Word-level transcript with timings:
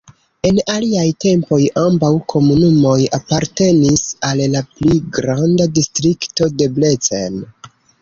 En 0.47 0.55
aliaj 0.75 1.03
tempoj 1.25 1.59
ambaŭ 1.81 2.09
komunumoj 2.33 2.95
apartenis 3.19 4.09
al 4.31 4.43
la 4.57 4.67
pli 4.75 4.99
granda 5.21 5.73
Distrikto 5.79 6.53
Debrecen. 6.61 7.43